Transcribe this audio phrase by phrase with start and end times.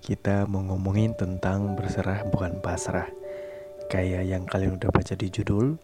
[0.00, 3.08] kita mau ngomongin tentang berserah bukan pasrah.
[3.92, 5.76] Kayak yang kalian udah baca di judul.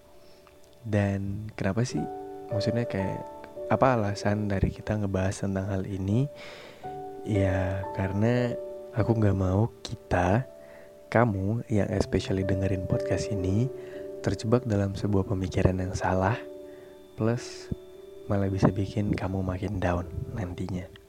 [0.86, 2.00] Dan kenapa sih?
[2.48, 3.20] Maksudnya kayak
[3.68, 6.30] apa alasan dari kita ngebahas tentang hal ini?
[7.26, 8.54] Ya karena
[8.94, 10.46] aku nggak mau kita,
[11.10, 13.68] kamu yang especially dengerin podcast ini
[14.22, 16.38] terjebak dalam sebuah pemikiran yang salah,
[17.18, 17.70] plus
[18.26, 21.05] malah bisa bikin kamu makin down nantinya.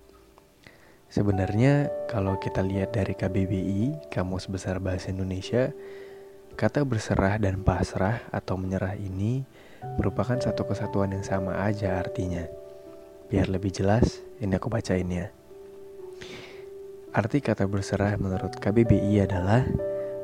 [1.07, 5.71] Sebenarnya kalau kita lihat dari KBBI, Kamus Besar Bahasa Indonesia,
[6.59, 9.47] kata berserah dan pasrah atau menyerah ini
[9.95, 12.43] merupakan satu kesatuan yang sama aja artinya.
[13.31, 15.31] Biar lebih jelas, ini aku bacain ya.
[17.15, 19.63] Arti kata berserah menurut KBBI adalah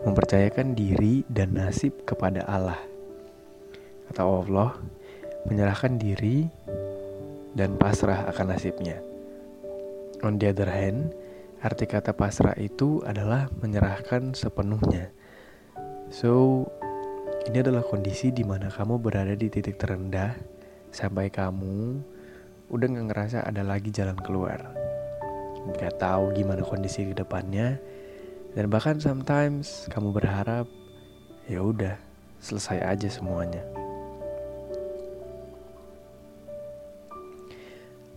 [0.04, 2.80] mempercayakan diri dan nasib kepada Allah.
[4.12, 4.76] Atau Allah
[5.48, 6.44] menyerahkan diri
[7.56, 9.13] dan pasrah akan nasibnya.
[10.24, 11.12] On the other hand,
[11.60, 15.12] arti kata pasrah itu adalah menyerahkan sepenuhnya.
[16.08, 16.64] So,
[17.44, 20.32] ini adalah kondisi di mana kamu berada di titik terendah
[20.96, 22.00] sampai kamu
[22.72, 24.64] udah gak ngerasa ada lagi jalan keluar.
[25.76, 27.84] Gak tahu gimana kondisi ke depannya,
[28.56, 30.72] dan bahkan sometimes kamu berharap
[31.52, 32.00] ya udah
[32.40, 33.60] selesai aja semuanya.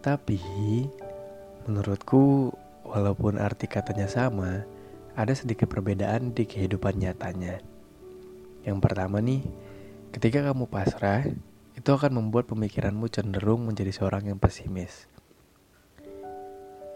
[0.06, 0.38] Tapi
[1.66, 2.54] Menurutku,
[2.86, 4.62] walaupun arti katanya sama,
[5.18, 7.58] ada sedikit perbedaan di kehidupan nyatanya.
[8.62, 9.42] Yang pertama nih,
[10.14, 11.26] ketika kamu pasrah,
[11.74, 15.10] itu akan membuat pemikiranmu cenderung menjadi seorang yang pesimis.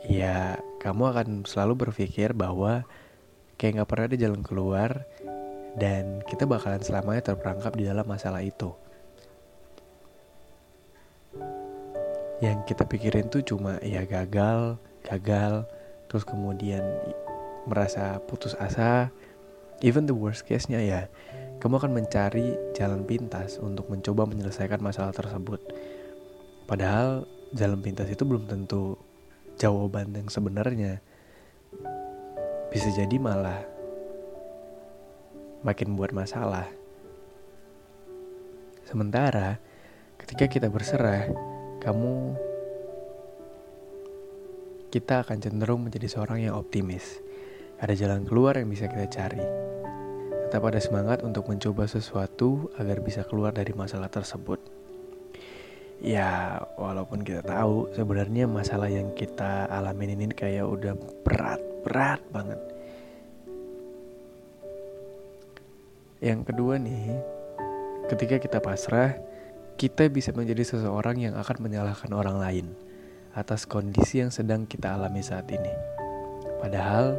[0.06, 2.86] Ya, kamu akan selalu berpikir bahwa
[3.58, 5.02] kayak gak pernah ada jalan keluar
[5.74, 8.70] dan kita bakalan selamanya terperangkap di dalam masalah itu.
[12.40, 15.68] Yang kita pikirin tuh cuma ya gagal, gagal,
[16.08, 16.82] terus kemudian
[17.68, 19.12] merasa putus asa.
[19.80, 21.08] Even the worst case-nya ya,
[21.60, 25.60] kamu akan mencari jalan pintas untuk mencoba menyelesaikan masalah tersebut.
[26.68, 27.24] Padahal
[27.56, 29.00] jalan pintas itu belum tentu
[29.56, 31.00] jawaban yang sebenarnya.
[32.68, 33.64] Bisa jadi malah
[35.64, 36.68] makin buat masalah.
[38.84, 39.56] Sementara
[40.20, 41.28] ketika kita berserah,
[41.80, 42.36] kamu
[44.92, 47.24] kita akan cenderung menjadi seorang yang optimis.
[47.80, 49.40] Ada jalan keluar yang bisa kita cari.
[50.44, 54.60] Tetap ada semangat untuk mencoba sesuatu agar bisa keluar dari masalah tersebut.
[56.04, 60.92] Ya, walaupun kita tahu sebenarnya masalah yang kita alamin ini kayak udah
[61.24, 62.60] berat, berat banget.
[66.20, 67.16] Yang kedua nih,
[68.12, 69.29] ketika kita pasrah,
[69.80, 72.66] kita bisa menjadi seseorang yang akan menyalahkan orang lain
[73.32, 75.72] atas kondisi yang sedang kita alami saat ini.
[76.60, 77.16] Padahal,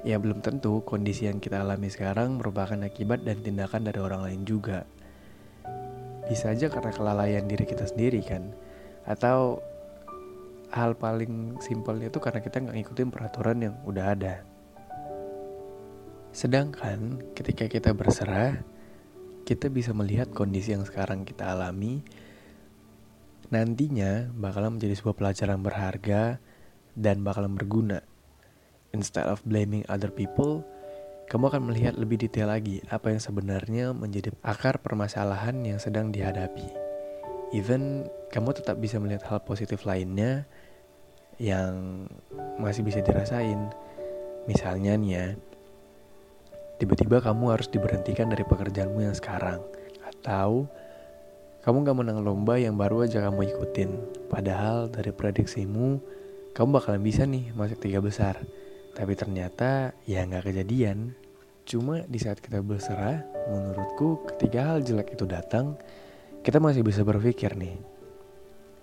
[0.00, 4.48] ya belum tentu kondisi yang kita alami sekarang merupakan akibat dan tindakan dari orang lain
[4.48, 4.88] juga.
[6.24, 8.48] Bisa aja karena kelalaian diri kita sendiri kan,
[9.04, 9.60] atau
[10.72, 14.34] hal paling simpelnya itu karena kita nggak ngikutin peraturan yang udah ada.
[16.32, 18.79] Sedangkan ketika kita berserah,
[19.50, 22.06] kita bisa melihat kondisi yang sekarang kita alami
[23.50, 26.38] nantinya bakalan menjadi sebuah pelajaran berharga
[26.94, 27.98] dan bakalan berguna.
[28.94, 30.62] Instead of blaming other people,
[31.26, 36.70] kamu akan melihat lebih detail lagi apa yang sebenarnya menjadi akar permasalahan yang sedang dihadapi.
[37.50, 40.46] Even kamu tetap bisa melihat hal positif lainnya
[41.42, 42.06] yang
[42.62, 43.66] masih bisa dirasain.
[44.46, 45.26] Misalnya nih ya,
[46.80, 49.60] tiba-tiba kamu harus diberhentikan dari pekerjaanmu yang sekarang.
[50.00, 50.64] Atau
[51.60, 53.90] kamu gak menang lomba yang baru aja kamu ikutin.
[54.32, 56.00] Padahal dari prediksimu,
[56.56, 58.40] kamu bakalan bisa nih masuk tiga besar.
[58.96, 61.12] Tapi ternyata ya gak kejadian.
[61.68, 65.76] Cuma di saat kita berserah, menurutku ketika hal jelek itu datang,
[66.40, 67.76] kita masih bisa berpikir nih,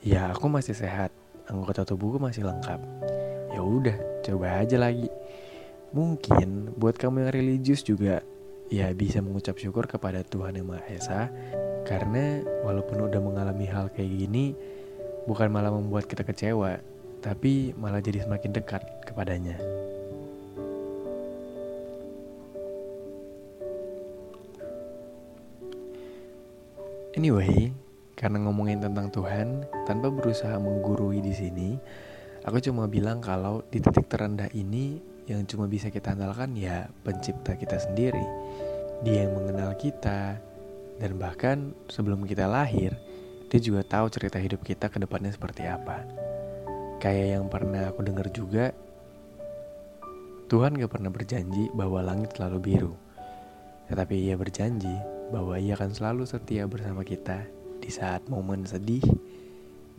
[0.05, 1.09] ya aku masih sehat,
[1.49, 2.79] anggota tubuhku masih lengkap.
[3.51, 5.09] Ya udah, coba aja lagi.
[5.95, 8.19] Mungkin buat kamu yang religius juga
[8.67, 11.21] ya bisa mengucap syukur kepada Tuhan Yang Maha Esa
[11.87, 14.51] karena walaupun udah mengalami hal kayak gini
[15.27, 16.79] bukan malah membuat kita kecewa,
[17.19, 19.59] tapi malah jadi semakin dekat kepadanya.
[27.17, 27.73] Anyway,
[28.13, 31.69] karena ngomongin tentang Tuhan tanpa berusaha menggurui di sini,
[32.45, 37.59] aku cuma bilang kalau di titik terendah ini yang cuma bisa kita andalkan ya pencipta
[37.59, 38.23] kita sendiri.
[39.03, 40.39] Dia yang mengenal kita,
[40.97, 42.97] dan bahkan sebelum kita lahir,
[43.47, 46.01] dia juga tahu cerita hidup kita ke depannya seperti apa.
[46.97, 48.73] Kayak yang pernah aku dengar juga,
[50.49, 52.93] Tuhan gak pernah berjanji bahwa langit selalu biru.
[53.91, 54.95] Tetapi ia berjanji
[55.29, 57.45] bahwa ia akan selalu setia bersama kita
[57.77, 59.03] di saat momen sedih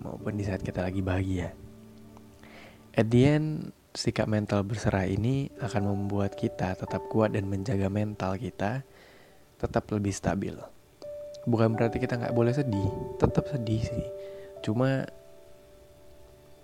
[0.02, 1.54] maupun di saat kita lagi bahagia.
[2.98, 8.36] At the end, sikap mental berserah ini akan membuat kita tetap kuat dan menjaga mental
[8.36, 8.84] kita
[9.58, 10.54] tetap lebih stabil.
[11.48, 14.06] Bukan berarti kita nggak boleh sedih, tetap sedih sih.
[14.60, 15.08] Cuma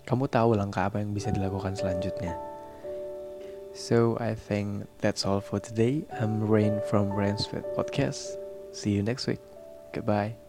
[0.05, 2.37] kamu tahu langkah apa yang bisa dilakukan selanjutnya.
[3.75, 6.07] So I think that's all for today.
[6.15, 8.39] I'm Rain from Rainsford Podcast.
[8.71, 9.43] See you next week.
[9.91, 10.44] Goodbye.